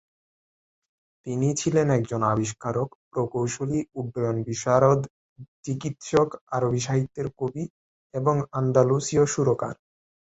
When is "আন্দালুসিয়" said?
8.59-9.23